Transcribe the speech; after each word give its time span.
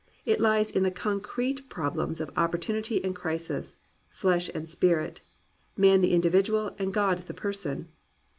It 0.25 0.39
lies 0.39 0.71
in 0.71 0.81
the 0.81 0.89
concrete 0.89 1.69
problems 1.69 2.19
of 2.19 2.31
opportunity 2.35 3.03
and 3.03 3.15
crisis, 3.15 3.75
flesh 4.09 4.49
and 4.55 4.67
spirit, 4.67 5.21
man 5.77 6.01
the 6.01 6.13
individual 6.13 6.75
and 6.79 6.91
God 6.91 7.19
the 7.27 7.35
person. 7.35 7.87